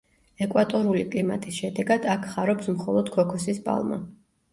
ეკვატორული 0.43 1.01
კლიმატის 1.09 1.59
შედეგად, 1.63 2.07
აქ 2.13 2.25
ხარობს 2.31 2.71
მხოლოდ 2.77 3.13
ქოქოსის 3.17 3.61
პალმა. 3.69 4.01